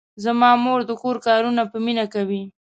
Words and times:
زما 0.23 0.49
مور 0.63 0.79
د 0.85 0.91
کور 1.01 1.15
کارونه 1.27 1.61
په 1.71 1.77
مینه 1.85 2.05
کوي. 2.13 2.43